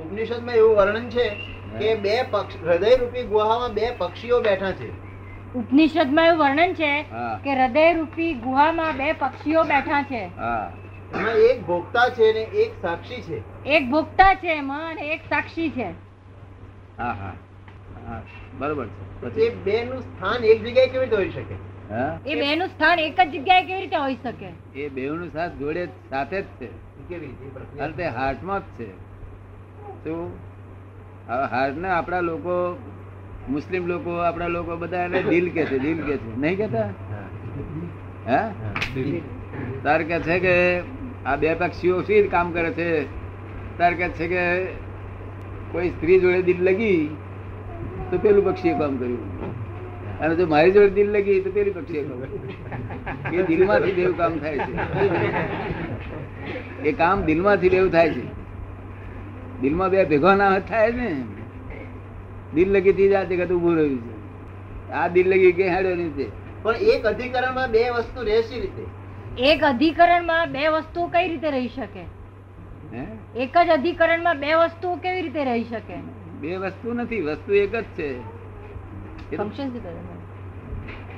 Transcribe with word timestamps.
ઉપનિષદમાં 0.00 0.54
એવું 0.54 0.76
વર્ણન 0.76 1.08
છે 1.08 1.28
કે 1.78 1.94
બે 1.94 2.22
પક્ષ 2.22 2.56
હૃદયરૂપી 2.64 3.22
ગુહામાં 3.22 3.74
બે 3.74 3.90
પક્ષીઓ 3.90 4.40
બેઠા 4.40 4.72
છે. 4.72 4.90
ઉપનિષદમાં 5.54 6.26
એવું 6.26 6.38
વર્ણન 6.38 6.74
છે 6.74 7.02
કે 7.44 7.54
હૃદય 7.54 7.92
રૂપી 7.92 8.34
ગુહામાં 8.34 8.96
બે 8.96 9.12
પક્ષીઓ 9.12 9.62
બેઠા 9.62 10.02
છે. 10.02 10.22
એમાં 11.14 11.34
એક 11.34 11.66
ભોગતા 11.66 12.08
છે 12.08 12.32
ને 12.32 12.40
એક 12.40 12.72
સાક્ષી 12.82 13.22
છે. 13.22 13.42
એક 13.66 13.90
ભોગતા 13.90 14.34
છે 14.34 14.54
એમાં 14.56 14.90
અને 14.90 15.02
એક 15.02 15.20
સાક્ષી 15.28 15.70
છે. 15.70 15.88
હા 16.98 17.10
હા. 17.12 17.34
બરોબર 18.58 18.86
છે. 18.86 19.20
પછી? 19.20 19.48
બે 19.48 19.84
નું 19.84 20.00
સ્થાન 20.00 20.44
એક 20.44 20.60
જગ્યાએ 20.60 20.86
કેવી 20.86 21.04
રીતે 21.04 21.16
હોઈ 21.16 21.30
શકે? 21.30 21.54
એ 22.26 22.40
બે 22.40 22.56
નું 22.56 22.68
સ્થાન 22.68 22.98
એક 22.98 23.20
જ 23.20 23.30
જગ્યાએ 23.30 23.64
કેવી 23.64 23.80
રીતે 23.80 23.96
હોઈ 23.96 24.16
શકે? 24.22 24.80
એ 24.80 24.88
બેવનું 24.88 25.32
સાથ 25.32 25.52
જોડે 25.52 25.86
સાથે 26.10 26.42
જ 26.42 26.44
છે. 26.44 26.68
કેવી 27.08 27.26
રીતે? 27.26 28.06
હાર્ટમાં 28.06 28.60
જ 28.60 28.62
છે. 28.62 29.09
શું 30.04 30.32
હાર્ટને 31.28 31.88
આપણા 31.88 32.20
લોકો 32.20 32.78
મુસ્લિમ 33.48 33.86
લોકો 33.86 34.10
આપણા 34.10 34.48
લોકો 34.48 34.76
બધા 34.76 35.04
એને 35.04 35.22
દિલ 35.22 35.50
કે 35.50 35.64
છે 35.64 35.78
દિલ 35.78 36.02
કે 36.02 36.16
છે. 36.16 36.40
નહીં 36.40 36.56
કેતા 36.56 36.88
હા. 38.28 38.42
હે? 38.96 39.20
તાર 39.84 40.02
કે 40.02 40.20
છે 40.20 40.38
કે 40.38 40.54
આ 41.26 41.36
બે 41.36 41.54
પક્ષીઓ 41.54 42.02
શી 42.02 42.28
કામ 42.28 42.52
કરે 42.52 42.70
છે? 42.70 43.04
તાર 43.78 43.94
કે 43.94 44.08
છે 44.08 44.28
કે 44.28 44.44
કોઈ 45.72 45.90
સ્ત્રી 45.90 46.20
જોડે 46.20 46.42
દિલ 46.42 46.64
લગી 46.64 47.10
તો 48.10 48.18
પેલું 48.18 48.44
પક્ષીએ 48.44 48.74
કામ 48.78 48.96
કર્યું. 48.96 49.22
અને 50.20 50.34
જો 50.34 50.46
મારી 50.46 50.70
જોડે 50.70 50.90
દિલ 50.90 51.12
લગી 51.12 51.40
તો 51.40 51.50
પેલી 51.50 51.70
પક્ષીએ 51.70 52.02
કામ 52.02 52.18
કર્યું. 52.20 53.34
એ 53.34 53.42
દિલમાંથી 53.42 53.92
દેવું 53.92 54.16
કામ 54.16 54.38
થાય 54.38 54.58
છે. 54.58 54.72
એ 56.88 56.92
કામ 56.92 57.22
દિલમાંથી 57.22 57.68
દેવું 57.68 57.92
થાય 57.92 58.10
છે. 58.10 58.39
દિલમાં 59.60 59.90
બે 59.90 60.04
ભેગા 60.04 60.34
ના 60.34 60.58
થાય 60.58 60.92
ને 60.92 61.10
દિલ 62.54 62.72
લગી 62.72 62.92
થી 62.92 63.14
આ 63.14 63.24
જગત 63.24 63.50
ઉભું 63.52 63.76
રહ્યું 63.76 63.98
છે. 63.98 64.92
આ 64.92 65.08
દિલ 65.08 65.28
લગી 65.28 65.52
કે 65.52 65.68
હેડ્યો 65.68 65.94
નહીં 65.94 66.10
છે 66.10 66.26
પણ 66.62 66.76
એક 66.76 67.04
અધિકરણમાં 67.06 67.70
બે 67.70 67.90
વસ્તુ 67.90 68.22
રહેશે 68.22 68.60
રીતે. 68.60 68.84
એક 69.38 69.64
અધિકરણમાં 69.64 70.52
બે 70.52 70.68
વસ્તુ 70.68 71.06
કઈ 71.06 71.28
રીતે 71.28 71.50
રહી 71.50 71.68
શકે? 71.68 72.04
એક 73.36 73.58
જ 73.58 73.68
અધિકરણમાં 73.70 74.40
બે 74.40 74.54
વસ્તુ 74.54 74.94
કેવી 74.96 75.22
રીતે 75.22 75.44
રહી 75.44 75.64
શકે? 75.64 75.96
બે 76.40 76.56
વસ્તુ 76.56 76.92
નથી 76.92 77.20
વસ્તુ 77.20 77.52
એક 77.54 77.76
જ 77.76 77.84
છે. 77.98 78.08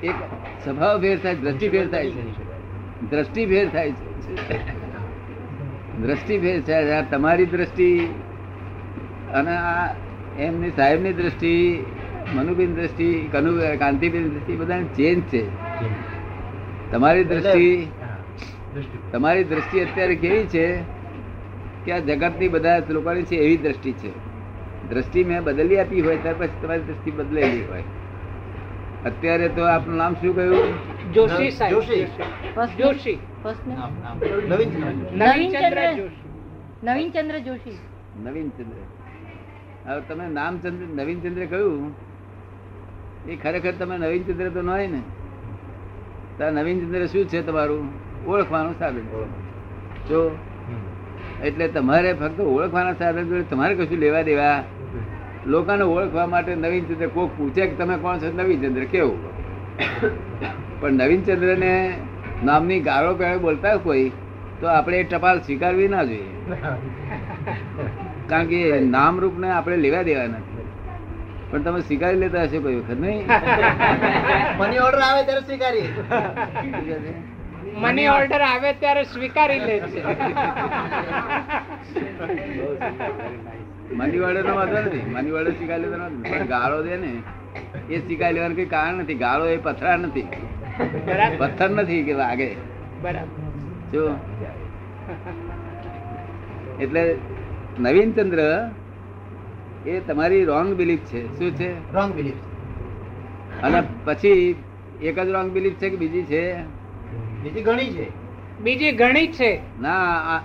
એક 0.03 0.15
સ્વભાવ 0.63 1.01
ફેર 1.01 1.17
થાય 1.19 1.35
દ્રષ્ટિ 1.35 1.69
ફેર 1.69 1.87
થાય 1.87 2.09
છે. 2.09 2.23
દ્રષ્ટિ 3.09 3.45
ફેર 3.45 3.69
થાય 3.69 3.91
છે. 3.91 4.35
દ્રષ્ટિ 5.97 6.39
ફેર 6.39 6.61
થાય 6.61 6.85
છે. 6.85 7.09
તમારી 7.09 7.45
દ્રષ્ટિ 7.45 7.89
અને 9.33 9.57
આ 9.57 9.95
એમની 10.39 10.69
સાહેબની 10.69 11.13
દ્રષ્ટિ 11.13 11.85
મનુબેન 12.35 12.75
દ્રષ્ટિ 12.75 13.29
કનુ 13.31 13.59
કાંતિબેન 13.79 14.29
દ્રષ્ટિ 14.29 14.55
બધાની 14.55 14.83
ચેન્જ 14.83 15.23
છે. 15.23 15.43
તમારી 16.91 17.23
દ્રષ્ટિ. 17.23 17.87
તમારી 19.11 19.43
દ્રષ્ટિ 19.43 19.79
અત્યારે 19.79 20.15
કેવી 20.15 20.45
છે 20.45 20.77
કે 21.85 21.91
આ 21.91 21.99
જગતની 21.99 22.47
બધા 22.47 22.81
લોકોની 22.89 23.23
છે 23.23 23.35
એવી 23.35 23.57
દ્રષ્ટિ 23.57 23.91
છે. 23.91 24.11
દ્રષ્ટિ 24.89 25.23
મેં 25.23 25.43
બદલી 25.43 25.79
આપી 25.79 26.01
હોય 26.01 26.17
ત્યાર 26.17 26.35
પછી 26.39 26.61
તમારી 26.61 26.81
દ્રષ્ટિ 26.81 27.11
બદલેલી 27.11 27.65
હોય. 27.65 27.83
અત્યારે 29.05 29.47
તો 29.49 29.63
આપનું 29.63 29.97
નામ 29.97 30.13
શું 30.13 30.35
કહ્યું? 30.35 31.13
જોશી 31.13 31.51
સાહેબ. 31.51 31.79
જોશી. 32.77 33.19
નવીન 33.45 33.79
ચંદ્ર. 33.79 34.39
જોશી. 34.39 34.53
નવીન 34.53 35.17
નવીનચંદ્ર 35.17 35.99
નવીનચંદ્ર. 36.83 37.39
જોશી. 37.39 37.77
નવીન 38.23 38.49
ચંદ્ર. 38.49 38.63
નવીનચંદ્ર 38.63 39.02
હવે 39.87 40.01
તમે 40.01 40.27
નામચંદ્ર 40.27 41.03
નવીનચંદ્ર 41.03 41.45
કહ્યું 41.45 41.95
એ 43.27 43.35
ખરેખર 43.35 43.73
તમે 43.79 43.97
નવીનચંદ્ર 43.97 44.49
તો 44.49 44.61
ન 44.61 44.69
હોય 44.69 44.87
ને. 44.87 45.01
તો 46.37 46.49
નવીનચંદ્ર 46.49 47.05
શું 47.05 47.25
છે 47.25 47.41
તમારું? 47.41 47.89
ઓળખવાનું 48.27 48.79
સાધન. 48.79 49.01
જો, 50.09 50.37
એટલે 51.43 51.67
તમારે 51.67 52.13
ફક્ત 52.13 52.39
ઓળખવાના 52.39 52.93
સાધન 52.93 53.23
જોડે 53.23 53.41
તમારે 53.41 53.75
કશું 53.75 53.97
લેવા 53.97 54.21
દેવા? 54.21 54.63
લોકોને 55.47 55.83
ઓળખવા 55.83 56.25
માટે 56.25 56.55
નવીનચંદ્ર 56.55 57.07
કોક 57.07 57.31
પૂછે 57.37 57.67
કે 57.67 57.75
તમે 57.75 57.97
કોણ 57.97 58.17
છો? 58.17 58.31
નવીનચંદ્ર 58.37 58.83
કેવું? 58.83 59.17
પણ 60.81 60.93
નવીનચંદ્રને 60.93 61.97
નામની 62.43 62.79
ગાળો 62.79 63.13
પેળે 63.13 63.37
બોલતા 63.37 63.75
કોઈ, 63.75 64.11
તો 64.61 64.67
આપણે 64.67 64.97
એ 64.97 65.03
ટપાલ 65.03 65.39
સ્વીકારવી 65.39 65.87
ના 65.87 66.03
જોઈએ. 66.03 66.23
કારણ 68.27 68.45
કે 68.45 68.79
નામ 68.79 69.19
રૂપ 69.19 69.39
ને 69.39 69.49
આપણે 69.51 69.77
લેવા 69.77 70.01
દેવા 70.01 70.23
નથી. 70.23 70.67
પણ 71.51 71.61
તમે 71.61 71.81
સ્વીકારી 71.81 72.17
લેતા 72.17 72.41
હશો 72.43 72.61
કોઈ 72.61 72.75
વખત 72.75 72.99
નહીં? 72.99 73.27
મની 74.57 74.77
ઓર્ડર 74.77 74.99
આવે 74.99 75.23
ત્યારે 75.23 75.41
સ્વીકારી 75.41 75.83
મની 77.77 78.07
ઓર્ડર 78.07 78.41
આવે 78.41 78.73
ત્યારે 78.73 79.03
સ્વીકારી 79.03 79.59
લે 79.59 79.79
છે. 79.79 80.03
મની 83.93 84.19
ઓર્ડર 84.19 84.45
નો 84.45 84.55
વાંધો 84.55 84.81
નથી. 84.81 85.01
મની 85.09 85.31
ઓર્ડર 85.31 85.51
સ્વીકારી 85.51 85.83
લેતો 85.83 85.97
નથી. 85.97 86.29
પણ 86.29 86.45
ગાળો 86.45 86.83
દે 86.83 86.97
ને 86.97 87.13
એ 87.89 87.99
સ્વીકારી 87.99 88.33
લેવાનું 88.33 88.55
કઈ 88.55 88.65
કારણ 88.65 88.93
નથી. 88.93 89.13
ગાળો 89.13 89.47
એ 89.47 89.57
પથરા 89.57 89.95
નથી. 89.95 90.27
પથ્થર 91.37 91.69
નથી 91.69 92.03
કે 92.03 92.13
લાગે 92.13 92.55
બરાબર. 93.01 93.43
જો. 93.91 94.15
એટલે 96.81 97.15
નવીનચંદ્ર 97.79 98.41
એ 99.85 99.99
તમારી 99.99 100.45
રોંગ 100.45 100.73
બિલીફ 100.75 101.05
છે. 101.09 101.21
શું 101.37 101.51
છે? 101.57 101.69
રોંગ 101.93 102.15
બિલીફ 102.15 102.41
અને 103.63 103.79
પછી 104.05 104.55
એક 105.01 105.15
જ 105.15 105.29
રોંગ 105.31 105.51
બિલીફ 105.51 105.77
છે 105.77 105.89
કે 105.89 105.97
બીજી 105.97 106.25
છે? 106.25 106.43
બીજી 107.43 107.61
ઘણી 107.61 107.91
છે. 107.91 108.07
બીજી 108.63 108.91
ઘણી 108.91 109.27
છે. 109.27 109.51
ના 109.81 110.41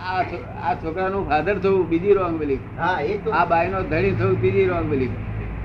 આ 0.00 0.74
છોકરાનું 0.74 1.28
ફાધર 1.28 1.56
થયું 1.58 1.88
બીજી 1.88 2.14
રોંગ 2.14 2.36
બિલીફ 2.38 2.66
હા 2.78 3.00
એ 3.00 3.16
તો 3.16 3.30
આ 3.30 3.44
બાઈનો 3.44 3.80
ધણી 3.82 4.12
થવું 4.12 4.36
બીજી 4.40 4.66
રોંગ 4.66 4.86
બિલીફ 4.90 5.16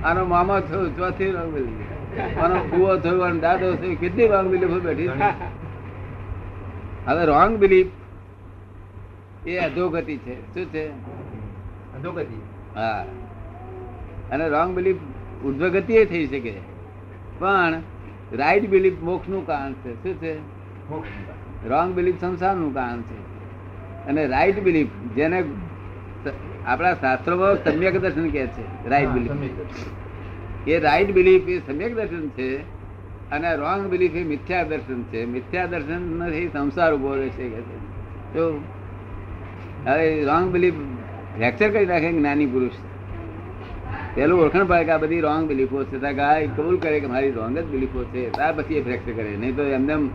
આનો 0.03 0.25
મામા 0.25 0.61
થયું 0.61 0.95
ચોથી 0.95 1.31
રોંગ 1.31 1.51
બિલીફ 1.53 2.39
આનો 2.41 2.55
ફુવો 2.63 2.97
થયું 2.97 3.27
અને 3.29 3.39
દાદો 3.39 3.75
થયું 3.75 3.95
કેટલી 3.95 4.27
રોંગ 4.27 4.49
બિલીફો 4.49 4.79
બેઠી 4.79 5.09
હવે 7.05 7.23
રોંગ 7.25 7.55
બિલીફ 7.57 7.91
એ 9.47 9.57
અધોગતિ 9.57 10.17
છે. 10.17 10.53
શું 10.53 10.65
છે? 10.65 10.89
અધોગતિ? 11.97 12.41
હા. 12.75 13.05
અને 14.31 14.49
રોંગ 14.49 14.75
બિલીફ 14.75 14.95
ઉર્ધ્વગતિ 15.43 15.93
એ 15.93 16.05
થઈ 16.05 16.27
શકે. 16.27 16.53
પણ 17.39 17.81
રાઈટ 18.33 18.69
બિલીફ 18.69 18.93
મોક્ષનું 19.03 19.47
કારણ 19.47 19.73
છે. 19.73 20.03
શું 20.03 20.15
છે? 20.21 20.33
રોંગ 21.67 21.93
બિલીફ 21.93 22.21
સંસારનું 22.21 22.73
કારણ 22.73 23.01
છે. 23.01 23.35
અને 24.07 24.27
રાઈટ 24.27 24.63
બિલીફ 24.63 24.87
જેને 25.15 25.43
આપણા 26.65 26.93
શાસ્ત્રોમાં 26.93 27.63
સમ્યક 27.63 28.01
દર્શન 28.01 28.29
કહે 28.29 28.47
છે. 28.47 28.89
રાઈટ 28.89 29.09
બિલીફ 29.09 29.31
એ 30.67 30.79
રાઈટ 30.79 31.11
બિલીફ 31.11 31.49
એ 31.49 31.59
સમ્યક 31.59 31.95
દર્શન 31.95 32.29
છે 32.29 32.57
અને 33.31 33.55
રોંગ 33.55 33.87
બિલીફ 33.87 34.15
એ 34.15 34.23
મિથ્યા 34.23 34.63
દર્શન 34.63 35.03
છે. 35.03 35.25
મિથ્યા 35.25 35.65
દર્શન 35.65 36.01
નથી 36.01 36.49
સંસાર 36.53 36.95
ઊભો 36.95 37.15
રહેશે 37.15 37.49
કે 37.49 37.61
છે. 37.61 37.77
તો 38.33 38.63
હવે 39.85 40.23
રોંગ 40.23 40.51
બિલીફ 40.51 40.73
ફ્રેક્ચર 41.35 41.69
કરી 41.69 41.85
નાખે 41.85 42.11
જ્ઞાની 42.11 42.45
પુરુષ. 42.45 42.71
પેલું 44.15 44.41
ઓળખણ 44.41 44.65
પાડે 44.65 44.83
કે 44.83 44.91
આ 44.91 44.97
બધી 44.97 45.19
રોંગ 45.19 45.47
બિલીફો 45.47 45.83
છે. 45.83 45.99
ત્યાં 45.99 46.15
ગાય 46.15 46.47
કબૂલ 46.47 46.77
કરે 46.77 46.99
કે 46.99 47.07
મારી 47.07 47.31
રોંગ 47.31 47.57
જ 47.57 47.65
બિલીફો 47.65 48.03
છે. 48.03 48.31
ત્યાર 48.31 48.53
પછી 48.53 48.75
એ 48.75 48.83
ફ્રેક્ચર 48.83 49.11
કરે. 49.11 49.35
નહીં 49.37 49.55
તો 49.55 49.63
એમને 49.63 49.93
એમ 49.93 50.07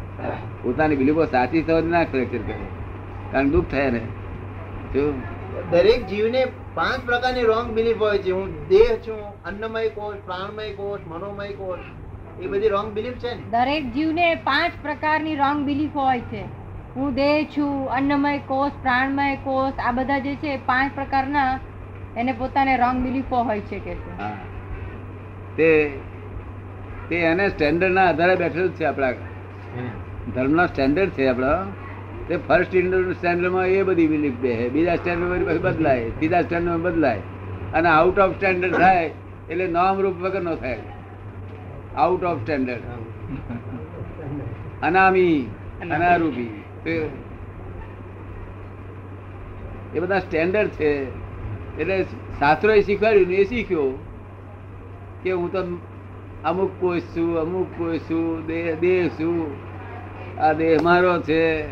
પોતાની 0.62 0.96
બિલીફો 0.96 1.24
સાચી 1.24 1.62
જ 1.62 1.70
ના 1.70 2.04
ફ્રેક્ચર 2.04 2.38
કરે. 2.38 2.64
કારણ 3.32 3.50
દુઃખ 3.50 3.66
થાય 3.70 3.90
ને 3.90 3.98
જો. 4.94 5.12
દરેક 5.70 6.06
જીવને 6.06 6.44
પાંચ 6.74 7.04
પ્રકારની 7.06 7.42
રોંગ 7.42 7.70
બિલીફ 7.70 7.96
હોય 7.98 8.18
છે. 8.18 8.30
હું 8.30 8.68
દેહ 8.68 8.96
છું 9.08 9.42
અન્નમય 9.44 9.88
કોષ 9.88 10.16
પ્રાણમય 10.24 10.70
કોષ 10.70 11.00
મનોમય 11.06 11.48
કોષ. 11.48 11.78
એ 12.42 12.46
બધી 12.46 12.68
રોંગ 12.68 12.92
બિલીફ 12.92 13.12
છે 13.12 13.34
ને? 13.34 13.42
દરેક 13.50 13.92
જીવને 13.92 14.34
પાંચ 14.34 14.72
પ્રકારની 14.82 15.36
રોંગ 15.36 15.64
બિલીફ 15.64 15.90
હોય 15.94 16.20
છે. 16.20 16.59
હું 16.96 17.14
દેહ 17.14 17.34
છું 17.56 17.88
અન્નમય 17.88 18.38
કોષ 18.38 18.72
પ્રાણમય 18.82 19.36
કોષ 19.44 19.72
આ 19.78 19.92
બધા 19.92 20.18
જે 20.18 20.34
છે 20.34 20.56
પાંચ 20.66 20.94
પ્રકારના 20.94 21.50
એને 22.16 22.32
પોતાને 22.32 22.76
રોંગ 22.76 23.02
બિલીફો 23.02 23.42
હોય 23.42 23.60
છે 23.60 23.78
કે 23.78 23.94
તે 25.56 25.68
તે 27.08 27.16
એને 27.16 27.48
સ્ટેન્ડર્ડ 27.48 27.92
ના 27.92 28.06
આધારે 28.08 28.34
બેઠેલું 28.36 28.72
છે 28.74 28.84
આપણા 28.84 29.12
ધર્મના 30.34 30.66
સ્ટેન્ડર્ડ 30.66 31.10
છે 31.10 31.26
આપણા. 31.26 31.54
તે 32.28 32.36
ફર્સ્ટ 32.36 32.74
સ્ટેન્ડર્ડમાં 33.18 33.66
એ 33.66 33.82
બધી 33.82 34.06
બિલીફ 34.06 34.36
દે 34.42 34.68
બીજા 34.68 34.96
સ્ટેન્ડર્ડમાં 34.96 35.60
બદલાય. 35.62 36.10
ત્રીજા 36.10 36.42
સ્ટેન્ડર્ડ 36.42 36.80
બદલાય. 36.80 37.20
અને 37.74 37.88
આઉટ 37.88 38.18
ઓફ 38.18 38.34
સ્ટેન્ડર્ડ 38.36 38.74
થાય 38.74 39.10
એટલે 39.50 39.66
નામ 39.66 40.00
રૂપ 40.00 40.16
વગર 40.22 40.42
નો 40.42 40.54
થાય. 40.56 40.78
આઉટ 41.96 42.24
ઓફ 42.24 42.40
સ્ટેન્ડર્ડ 42.42 42.82
અનામી. 44.82 45.38
અનારૂપી. 45.82 46.50
એ 46.86 47.10
બધા 50.00 50.18
સ્ટેન્ડર્ડ 50.18 50.68
છે. 50.68 51.06
એટલે 51.78 52.06
શાસ્ત્રો 52.38 52.80
શીખવાડ્યું 52.80 53.26
એ 53.26 53.44
શીખ્યો 53.44 53.98
કે 55.22 55.32
હું 55.32 55.52
તો 55.52 55.78
અમુક 56.44 56.70
કોઈ 56.80 57.00
છું, 57.00 57.38
અમુક 57.38 57.78
કોઈ 57.78 57.98
છું 57.98 58.46
દેહ 58.46 58.74
દેહ 58.74 59.08
છું, 59.08 59.56
આ 60.40 60.52
દેહ 60.52 60.82
મારો 60.82 61.20
છે. 61.20 61.64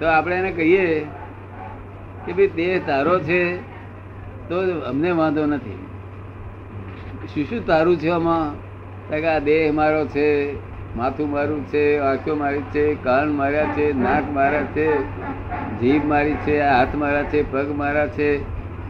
તો 0.00 0.06
આપણે 0.06 0.36
એને 0.36 0.50
કહીએ 0.50 1.06
કે 2.26 2.32
ભાઈ 2.32 2.46
દેહ 2.46 2.82
તારો 2.86 3.20
છે 3.20 3.56
તો 4.48 4.80
અમને 4.80 5.10
વાંધો 5.10 5.46
નથી. 5.46 5.86
શું 7.34 7.44
શું 7.44 7.66
તારું 7.66 7.96
છે 7.96 8.08
આમાં? 8.08 9.14
આ 9.14 9.38
દેહ 9.38 9.72
મારો 9.72 10.06
છે. 10.06 10.67
માથું 10.96 11.30
મારું 11.30 11.66
છે, 11.66 11.98
આંખો 11.98 12.34
મારી 12.34 12.60
છે, 12.60 12.94
કાન 12.94 13.28
માર્યા 13.30 13.64
છે, 13.64 13.92
નાક 13.92 14.24
માર્યા 14.34 14.62
છે, 14.62 14.86
જીભ 15.80 16.04
મારી 16.04 16.34
છે, 16.34 16.60
હાથ 16.60 16.94
માર્યા 16.94 17.22
છે, 17.22 17.52
પગ 17.52 17.76
માર્યા 17.76 18.06
છે. 18.06 18.28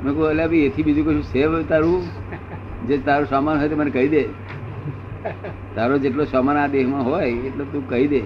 મેં 0.04 0.14
કહું 0.14 0.26
અલ્યા 0.28 0.46
ભાઈ, 0.46 0.58
એથી 0.58 0.82
બીજું 0.82 1.04
કશું 1.04 1.22
છે 1.22 1.68
તારું? 1.68 2.02
જે 2.88 2.98
તારો 2.98 3.24
સામાન 3.24 3.58
હોય 3.58 3.68
તો 3.68 3.76
મને 3.76 3.90
કહી 3.90 4.08
દે. 4.08 4.22
તારો 5.74 5.98
જેટલો 5.98 6.24
સામાન 6.24 6.56
આ 6.56 6.66
દેહમાં 6.66 7.04
હોય, 7.04 7.26
એટલો 7.26 7.64
તું 7.72 7.88
કહી 7.88 8.06
દે. 8.06 8.22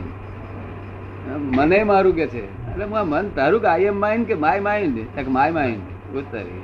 મને 1.57 1.85
મારું 1.85 2.15
કે 2.15 2.27
છે? 2.27 2.43
એટલે 2.71 2.85
હું 2.85 3.09
મન 3.09 3.29
તારું 3.29 3.61
કે 3.61 3.67
આઈ 3.67 3.85
એમ 3.85 3.97
માઇન્ડ 3.97 4.27
કે 4.27 4.35
માય 4.35 4.61
માઇન્ડ 4.61 5.29
માય 5.29 5.51
માઇન્ડ 5.51 6.27
તારી. 6.33 6.63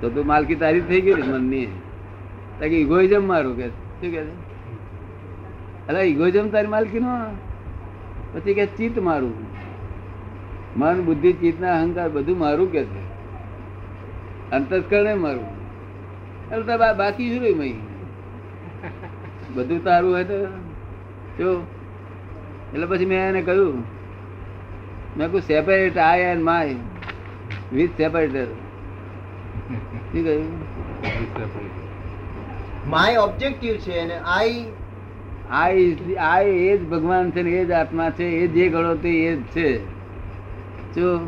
તો 0.00 0.08
તું 0.10 0.26
માલકી 0.26 0.54
તારી 0.54 0.80
થઈ 0.80 1.00
ગઈ 1.00 1.14
મનની. 1.14 1.66
તાકી 2.60 2.80
ઇગોઇઝમ 2.80 3.26
મારું 3.26 3.56
કે 3.56 3.68
શું 3.68 4.10
કે 4.12 4.22
છે? 4.22 4.49
અરે 5.90 6.00
ઇગોઇઝમ 6.00 6.48
તારી 6.48 6.66
માલકી 6.66 7.00
નો 7.00 7.24
પછી 8.32 8.54
કે 8.54 8.66
ચિત્ત 8.66 8.98
મારું. 8.98 9.34
મન 10.76 11.04
બુદ્ધિ 11.04 11.32
ચિત્ત 11.32 11.60
ના 11.60 11.80
અહંકાર 11.80 12.08
બધું 12.08 12.38
મારું 12.38 12.72
કે 12.72 12.84
છે. 12.84 13.00
અંતસ્કરણે 14.50 15.14
મારું. 15.14 15.46
એટલે 16.50 16.62
તો 16.62 16.78
બા- 16.78 16.94
બાકી 16.94 17.32
શું 17.32 17.42
રહ્યું 17.42 17.58
મય 17.58 17.72
બધું 19.54 19.84
તારું 19.84 20.12
હોય 20.14 20.24
તો 20.24 20.46
જો. 21.38 21.66
એટલે 22.74 22.86
પછી 22.86 23.06
મેં 23.06 23.28
એને 23.28 23.42
કહ્યું 23.42 23.78
મેં 25.16 25.26
કહ્યું 25.26 25.40
separate 25.40 25.98
I 25.98 26.20
and 26.20 26.42
my 26.42 26.74
with 27.72 27.90
separator 27.96 28.44
શું 28.44 30.24
કહ્યું? 30.24 30.60
માય 32.90 33.16
ઓબ્જેક્ટિવ 33.16 33.74
છે 33.74 33.98
અને 33.98 34.18
આઈ 34.24 34.64
આ 35.50 35.68
આ 36.20 36.40
એ 36.40 36.78
જ 36.78 36.88
ભગવાન 36.88 37.30
છે 37.30 37.42
ને 37.42 37.50
એ 37.50 37.64
જ 37.64 37.70
આત્મા 37.70 38.10
છે 38.10 38.24
એ 38.24 38.46
જે 38.46 38.68
ગણો 38.68 38.94
તે 38.94 39.08
એ 39.08 39.36
જ 39.36 39.42
છે. 39.42 39.78
જો 40.94 41.18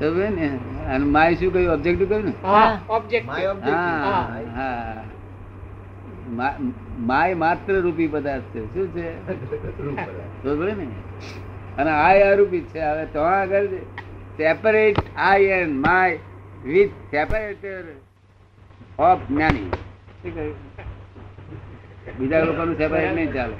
સમજે 0.00 0.28
ને 0.28 0.58
અને 0.86 1.04
માય 1.04 1.34
શું 1.34 1.52
કહ્યું? 1.52 1.72
ઓબ્જેક્ટિવ 1.72 2.08
કહ્યું 2.08 2.24
ને? 2.24 2.32
હા 2.42 2.80
ઓબ્જેક્ટ 2.88 3.26
માય 3.26 3.44
હા 3.44 3.50
ઓબ્જેક્ટિવ 3.50 3.74
હા. 3.74 5.04
મા- 6.30 6.72
માય 6.98 7.34
માત્ર 7.34 7.80
રૂપી 7.80 8.06
પદાર્થ 8.06 8.42
છે. 8.42 8.74
શું 8.74 8.88
છે? 8.88 9.26
બરોબર 10.44 10.72
ને? 10.72 10.86
અને 11.78 11.90
આ 11.90 12.32
અરૂપી 12.32 12.60
છે. 12.60 12.80
હવે 12.80 13.06
તો 13.06 13.20
આગળ 13.20 13.66
separate 14.36 14.96
I 15.16 15.42
and 15.42 15.86
my 15.86 16.18
with 16.64 16.90
separator 16.90 17.84
of 18.98 19.18
જ્ઞાની 19.28 19.70
શું 20.22 20.34
કહ્યું? 20.34 20.54
બીજા 22.18 22.40
લોકોનું 22.40 22.76
સેપરેટ 22.76 23.14
નહીં 23.14 23.32
ચાલે. 23.32 23.54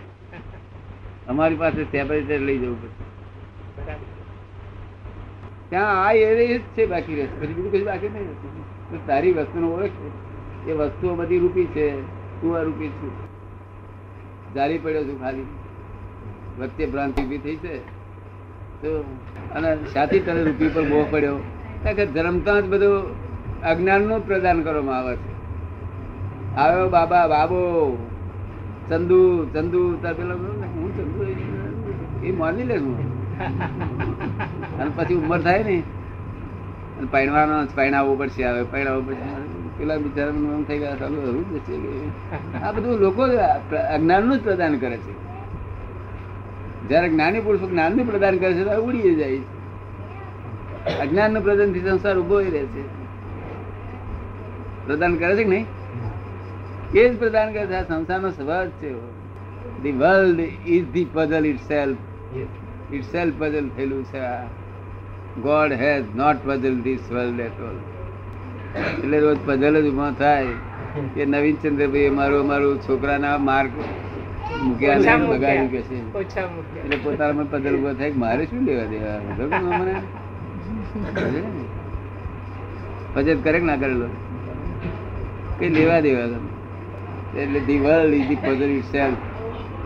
અમારી 1.29 1.55
પાસે 1.55 1.85
સેપરેટ 1.85 2.31
લઈ 2.31 2.59
જવું 2.59 2.83
પડશે. 2.83 3.95
ત્યાં 5.71 6.07
આ 6.07 6.13
એ 6.13 6.59
જ 6.59 6.61
છે 6.61 6.87
બાકી 6.87 7.15
રહેશે 7.15 7.41
પછી 7.41 7.47
બીજું 7.47 7.73
કશું 7.73 7.87
બાકી 7.87 8.09
નહીં. 8.09 9.07
તારી 9.07 9.33
વસ્તુનો 9.33 9.71
ઓળખ 9.71 9.91
એ 10.69 10.73
વસ્તુઓ 10.73 11.15
બધી 11.15 11.39
રૂપી 11.39 11.65
છે. 11.65 12.01
તું 12.41 12.57
અરૂપી 12.57 12.89
છું. 12.89 13.11
જારી 14.55 14.79
પડ્યો 14.79 15.05
છું 15.05 15.21
ખાલી. 15.21 15.47
વચ્ચે 16.59 16.87
ભ્રાંતિ 16.87 17.23
ઊભી 17.23 17.39
થઈ 17.39 17.57
છે. 17.57 17.79
તો 18.83 19.05
અને 19.55 19.77
સાથી 19.95 20.21
તને 20.21 20.45
રૂપી 20.45 20.69
પર 20.69 20.83
બહુ 20.83 21.07
પડ્યો. 21.11 21.37
કારણ 21.83 21.97
કે 21.97 22.07
ધર્મતા 22.07 22.61
જ 22.61 22.65
બધું 22.65 23.27
અજ્ઞાનનું 23.63 24.27
પ્રદાન 24.27 24.63
કરવામાં 24.63 24.99
આવે 24.99 25.17
છે. 25.17 25.37
આવ્યો 26.57 26.89
બાબા 26.89 27.27
બાબો. 27.27 27.97
ચંદુ 28.91 29.19
ચંદુ 29.55 29.81
તાર 30.03 30.15
પેલા 30.15 30.35
હું 30.75 30.91
ચંદુ 30.97 31.21
એ 32.25 32.33
માની 32.33 32.65
લે 32.65 32.77
હું. 32.77 32.97
અને 34.81 34.91
પછી 34.97 35.15
ઉંમર 35.15 35.41
થાય 35.41 35.63
ને. 35.63 35.77
અને 36.99 37.07
પૈણવાનો 37.11 37.55
પૈણાવવું 37.77 38.17
પડશે 38.19 38.43
હવે 38.45 38.63
પૈણાવવું 38.73 39.05
પડશે 39.07 39.29
પેલા 39.79 39.97
બિચારા 39.97 40.35
એમ 40.51 40.63
થઈ 40.65 40.79
ગયા, 40.79 40.97
ચાલુ 40.97 41.19
હરું 41.23 41.45
જ 41.51 41.55
છે 41.61 41.75
આ 42.63 42.71
બધું 42.73 42.95
લોકો 42.99 43.23
અજ્ઞાનનું 43.95 44.37
જ 44.39 44.41
પ્રદાન 44.43 44.75
કરે 44.79 44.97
છે. 44.97 45.13
જ્યારે 46.89 47.09
જ્ઞાની 47.09 47.41
પુરુષો 47.41 47.67
જ્ઞાનનું 47.69 48.07
પ્રદાન 48.11 48.35
કરે 48.39 48.53
છે, 48.55 48.63
તો 48.65 48.73
ઉડી 48.83 49.15
જાય. 49.17 49.39
છે 49.39 50.99
અજ્ઞાનનું 51.05 51.43
પ્રદાનથી 51.43 51.85
સંસાર 51.87 52.17
ઊભો 52.19 52.37
રહે 52.39 52.65
છે. 52.75 52.83
પ્રદાન 54.87 55.13
કરે 55.17 55.33
છે 55.37 55.45
કે 55.45 55.51
નહીં? 55.51 55.67
એ 56.95 57.09
જ 57.09 57.19
પ્રદાન 57.19 57.49
કરે 57.53 57.67
છે. 57.67 57.81
સંસારનો 57.89 58.31
સ્વભાવ 58.31 58.69
છે. 58.83 58.91
The 59.83 59.93
world 59.93 60.41
is 60.67 60.87
the 60.93 61.09
puzzle 61.13 61.45
itself 61.69 62.93
itself 63.13 63.35
puzzle 63.39 63.67
થયેલું 63.77 64.05
છે. 64.05 64.23
God 65.43 65.73
has 65.73 66.05
not 66.17 66.39
puzzle 66.47 66.77
this 66.87 67.13
world 67.13 67.41
at 67.41 67.61
all 67.61 67.77
એટલે 69.03 69.19
રોજ 69.21 69.39
પઝલ 69.47 69.75
જ 69.83 69.85
ઊભા 69.91 70.13
થાય. 70.19 70.47
કે 71.15 71.23
નવીન 71.27 71.57
ચંદ્રભાઈ 71.63 72.11
મારું 72.19 72.41
અમારું 72.41 72.75
છોકરાના 72.83 73.39
માર્ક 73.39 73.73
મૂક્યા 74.63 74.99
નહીં 74.99 75.27
બગાડ્યું 75.29 75.71
કે 75.71 75.81
છે 75.83 75.97
એટલે 76.81 76.97
પોતાના 77.05 77.47
પદલ 77.51 77.75
ઊભો 77.77 77.93
થાય 77.93 78.13
મારે 78.25 78.43
શું 78.47 78.63
લેવા 78.69 78.87
દેવા? 78.93 79.19
મને 79.81 79.95
પજત 83.15 83.39
કરે 83.45 83.59
ના 83.71 83.77
કરેલો. 83.77 84.09
કઈ 85.59 85.69
લેવા 85.69 86.01
દેવા 86.01 86.27
ગમે. 86.33 86.56
એટલે 87.43 87.61
the 87.61 87.81
world 87.85 88.15
is 88.15 88.27
the 88.29 88.77
itself 88.93 89.23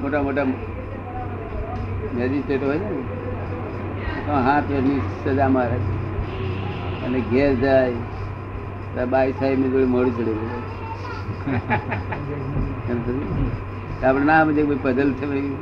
મોટા 0.03 0.23
મોટા 0.23 0.47
મેજિસ્ટ્રેટ 2.17 2.63
હોય 2.65 2.79
છે 2.83 2.91
ને 2.91 3.01
તો 4.27 4.33
હાથ 4.49 4.67
વર્ષની 4.71 5.01
સજા 5.25 5.49
મારે. 5.57 5.79
અને 7.05 7.19
ઘેર 7.31 7.53
જાય 7.65 9.05
બાઈ 9.13 9.33
સાહેબની 9.41 9.71
જોડે 9.75 9.89
મોડું? 9.95 10.15
તો 14.01 14.07
આપણે 14.07 14.25
ના 14.31 14.41
સમજે 14.45 14.63
કોઈ 14.69 14.81
પઝલ 14.85 15.11
છે 15.13 15.27
ભાઈ 15.31 15.53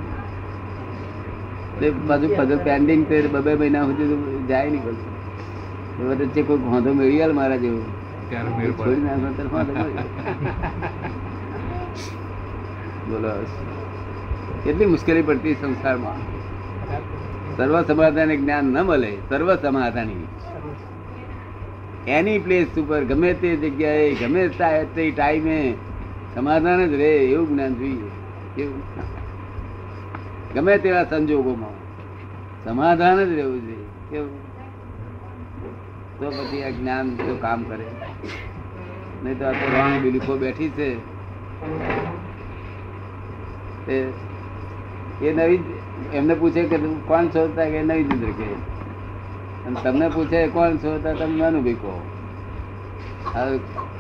પાછું 2.09 2.31
પઝલ 2.39 2.59
પેન્ડિંગ 2.67 3.03
તે 3.09 3.17
બબે 3.35 3.53
મહિના 3.61 3.85
સુધી 3.91 4.09
તો 4.11 4.17
જાય 4.49 4.69
નહીં 4.75 4.97
એ 6.01 6.03
વચ્ચે 6.21 6.41
કોઈ 6.49 6.61
વાંધો 6.73 6.91
મેળવી 7.01 7.33
મારા 7.41 7.61
જેવું. 7.65 7.87
છોડી 8.79 9.03
નાખો. 9.05 9.29
બોલો 13.09 13.47
કેટલી 14.65 14.87
મુશ્કેલી 14.87 15.23
પડતી 15.23 15.55
સંસારમાં. 15.55 16.39
સર્વ 17.57 17.83
સમાધાન 17.83 18.37
જ્ઞાન 18.37 18.65
ન 18.65 18.83
મળે 18.83 19.17
સર્વ 19.29 19.55
સમાધાની 19.55 20.27
એની 22.07 22.39
પ્લેસ 22.39 22.79
ઉપર 22.79 23.05
ગમે 23.05 23.35
તે 23.35 23.57
જગ્યાએ, 23.57 24.15
ગમે 24.15 24.49
તે 24.95 25.11
ટાઈમે 25.11 25.75
સમાધાન 26.35 26.87
જ 26.87 26.93
રહે 26.93 27.17
એવું 27.17 27.49
જ્ઞાન 27.49 27.75
જોઈએ. 27.75 28.09
કેવું? 28.57 28.83
ગમે 30.55 30.79
તેવા 30.79 31.05
સંજોગોમાં. 31.05 31.75
સમાધાન 32.65 33.25
જ 33.25 33.33
રહેવું 33.33 33.67
જોઈએ. 33.67 33.85
કેવું? 34.11 34.49
તો 36.19 36.31
પછી 36.31 36.63
આ 36.63 36.71
જ્ઞાન 36.71 37.17
તો 37.17 37.39
કામ 37.41 37.63
કરે. 37.63 37.87
નહીં 39.25 39.39
તો 39.39 39.45
આ 39.45 39.53
તો 39.53 39.67
રોંગ 39.73 40.03
બિલીફો 40.03 40.37
બેઠી 40.37 40.69
છે. 40.69 40.97
તે 43.89 44.07
એ 45.27 45.33
નવી 45.33 45.59
એમને 46.15 46.35
પૂછે 46.35 46.63
કે 46.63 46.77
તું 46.77 47.09
કોણ 47.09 47.27
છો? 47.27 47.53
કે 47.57 47.83
નવી 47.83 48.05
ચંદ્ર 48.05 48.27
કે. 48.27 48.53
અને 49.67 49.77
તમને 49.85 50.09
પૂછે 50.09 50.47
કોણ 50.47 50.77
છો? 50.77 50.99
તો 51.03 51.13
તમે 51.15 51.43
મનુભાઈ 51.43 51.73
કહો. 51.73 52.03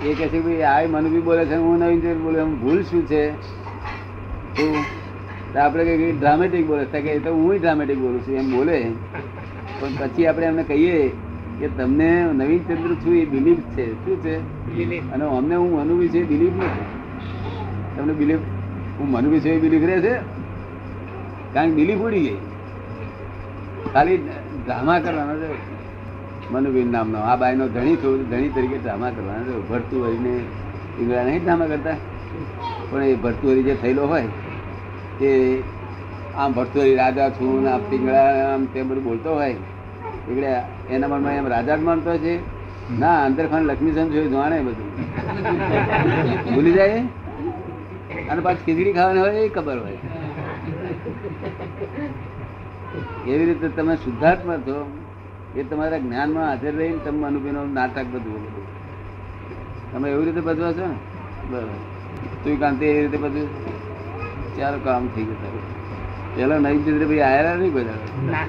એ 0.05 0.15
કહે 0.15 0.29
છે 0.29 0.41
ભાઈ 0.41 0.63
આ 0.63 0.89
મનુભી 0.89 1.21
બોલે 1.21 1.45
છે 1.45 1.55
હું 1.55 1.79
નવી 1.79 2.01
ચંદ્ર 2.01 2.19
બોલે 2.19 2.39
એમ 2.39 2.61
ભૂલ 2.61 2.83
શું 2.83 3.07
છે? 3.07 3.31
તો 5.53 5.59
આપણે 5.61 5.85
કઈ 5.85 6.13
ડ્રામેટિક 6.13 6.67
બોલે 6.67 6.85
કે 6.85 6.99
એ 6.99 7.19
તો 7.19 7.33
હું 7.33 7.55
ડ્રામેટિક 7.61 7.99
બોલું 7.99 8.21
છું 8.27 8.35
એમ 8.35 8.51
બોલે. 8.57 8.93
પણ 9.81 9.89
પછી 9.99 10.27
આપણે 10.27 10.47
એમને 10.47 10.63
કહીએ 10.63 11.13
કે 11.61 11.69
તમને 11.69 12.29
નવીન 12.33 12.59
ચંદ્ર 12.59 12.95
છું 12.95 13.17
એ 13.17 13.25
બિલીફ 13.25 13.59
છે. 13.59 13.93
શું 14.05 14.17
છે. 14.23 14.37
અને 15.13 15.25
અમને 15.25 15.55
હું 15.55 15.81
મનુભાઈ 15.81 16.09
છે 16.09 16.23
બિલીફ 16.23 16.53
નથી. 16.57 16.87
તમને 17.97 18.13
બિલીફ 18.13 18.39
હું 18.99 19.11
મનુભાઈ 19.11 19.31
વિશે 19.31 19.51
એ 19.51 19.61
બિલીફ 19.61 19.87
રહે 19.87 20.01
છે. 20.01 20.15
કારણ 21.55 21.69
કે 21.69 21.75
બિલીફ 21.75 21.99
ઉડી 21.99 22.21
ગઈ. 22.21 22.37
ખાલી 23.95 24.17
ડ્રામા 24.65 24.99
કરવાનો 24.99 25.35
છે. 25.41 25.51
મનુબીન 26.51 26.93
નામનો. 26.93 27.19
આ 27.19 27.37
બાઈનો 27.37 27.69
ધણી 27.69 27.97
થયું 27.97 28.31
ધણી 28.31 28.49
તરીકે 28.49 28.79
ડ્રામા 28.79 29.11
કરવાનો 29.11 29.63
ભરતું 29.71 30.07
હરીને 30.07 30.35
ઈંગળા 31.01 31.25
નહીં 31.25 31.43
ડ્રામા 31.45 31.67
કરતા. 31.67 31.97
પણ 32.91 33.03
એ 33.03 33.15
ભરતુહરી 33.15 33.63
જે 33.63 33.75
થયેલો 33.75 34.07
હોય 34.07 34.27
તે 35.19 35.31
આમ 36.37 36.53
ભરતુહરી 36.53 36.95
રાજા 36.95 37.31
છું 37.31 37.63
ને 37.63 37.71
આમ 37.71 37.81
પીંગળા 37.91 38.55
આમ 38.55 38.65
તે 38.65 38.83
બધું 38.83 39.05
બોલતો 39.05 39.35
હોય. 39.35 39.55
એટલે 40.31 40.49
એના 40.91 41.09
મનમાં 41.09 41.33
એમ 41.33 41.47
રાજા 41.47 41.77
જ 41.77 41.81
માનતો 41.81 42.17
છે. 42.19 42.35
ના 43.01 43.17
અંદર 43.27 43.47
ખાન 43.47 43.63
લક્ષ્મીચંદ 43.63 44.13
જોયું 44.13 44.31
જાણે 44.31 44.59
બધું. 44.61 44.91
ભૂલી 46.55 46.73
જાય 46.73 47.03
અને 48.31 48.41
પાછી 48.47 48.65
ખીચડી 48.67 48.95
ખાવાની 48.99 49.23
હોય 49.25 49.45
એ 49.47 49.51
ખબર 49.57 49.79
હોય. 49.85 50.01
એવી 53.33 53.47
રીતે 53.51 53.69
તમે 53.77 53.95
શુદ્ધાત્મા 54.05 54.59
છો 54.67 54.77
એ 55.61 55.63
તમારા 55.71 56.01
જ્ઞાનમાં 56.05 56.47
હાજર 56.51 56.75
રહીને 56.81 57.01
તમે 57.07 57.27
અનુભવીનો 57.31 57.63
નાટક 57.79 58.07
બધું 58.15 58.41
બધું. 58.45 58.67
તમે 59.93 60.07
એવી 60.15 60.27
રીતે 60.29 60.43
બધવા 60.49 60.73
છો 60.79 60.87
ને? 60.93 60.99
બરાબર. 61.51 61.79
તું 62.43 62.55
કાંતિ 62.63 62.85
એવી 62.93 63.03
રીતે 63.05 63.19
બધું 63.25 63.47
ચાલો 64.59 64.79
કામ 64.87 65.03
થઈ 65.15 65.27
ગયું 65.29 65.41
તારું. 65.45 65.65
પેલા 66.37 66.59
નહીં 66.65 66.83
ચિત્ર 66.85 67.05
ભાઈ 67.11 67.25
આયેલા 67.29 67.57
નહીં 67.63 67.73
બધા 67.77 68.45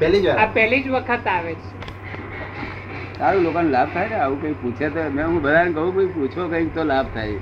પહેલી 0.00 0.22
જ 0.24 0.26
આ 0.44 0.46
પહેલી 0.58 0.82
જ 0.84 0.86
વખત 0.96 1.26
આવે 1.34 1.52
છે. 1.54 1.68
સારું 3.18 3.42
લોકોને 3.46 3.70
લાભ 3.76 3.90
થાય 3.94 4.08
ને? 4.08 4.16
આવું 4.24 4.38
કંઈ 4.42 4.56
પૂછે 4.62 4.86
તો 4.96 5.00
મેં 5.16 5.24
હું 5.26 5.38
બધાને 5.46 5.72
કહું 5.78 5.94
ભાઈ 5.96 6.12
પૂછો 6.16 6.48
કંઈક 6.52 6.70
તો 6.76 6.82
લાભ 6.92 7.08
થાય. 7.14 7.38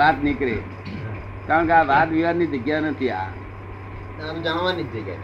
વાત 0.00 0.16
નીકળે. 0.28 0.56
કારણ 1.46 1.66
કે 1.66 1.72
આ 1.72 1.84
વાદ 1.84 2.10
વિવાદની 2.10 2.46
જગ્યા 2.46 2.80
નથી 2.80 3.10
આ. 3.10 3.28
આમ 4.22 4.42
જાણવાની 4.42 4.82
જગ્યા 4.82 5.16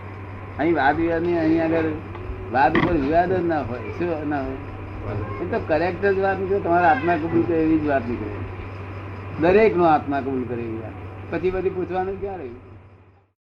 અહીં 0.59 0.75
વાદ 0.75 0.97
વિવાદની 0.97 1.39
અહીં 1.39 1.63
આગળ 1.65 1.93
વાદ 2.53 2.77
ઉપર 2.77 2.93
વિવાદ 2.93 3.33
જ 3.33 3.43
ના 3.47 3.63
હોય 3.63 3.81
શું 3.99 4.29
ના 4.29 4.43
હોય? 4.43 4.59
એ 5.43 5.45
તો 5.45 5.59
કરેક્ટ 5.69 6.05
જ 6.05 6.19
વાત 6.21 6.39
નીકળે 6.39 6.61
તમારા 6.61 6.91
આત્મા 6.91 7.17
કબૂલ 7.17 7.43
કરે 7.43 7.63
એવી 7.63 7.79
જ 7.79 7.87
વાત 7.87 8.09
નીકળે. 8.09 8.35
દરેક 9.41 9.77
નો 9.77 9.85
આત્મા 9.85 10.21
કબૂલ 10.21 10.45
કરે 10.49 10.63
એવી 10.63 10.81
વાત. 10.83 10.97
પછી 11.31 11.51
બધી 11.51 11.71
પૂછવાનું 11.71 12.21
ક્યાં 12.21 12.39
રહ્યું? 12.39 12.70